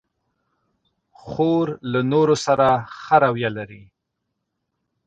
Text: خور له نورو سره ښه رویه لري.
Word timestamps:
خور 1.21 1.65
له 1.91 1.99
نورو 2.11 2.35
سره 2.45 2.67
ښه 2.99 3.15
رویه 3.23 3.49
لري. 3.57 3.83